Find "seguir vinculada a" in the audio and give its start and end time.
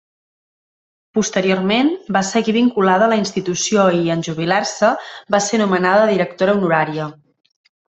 2.31-3.11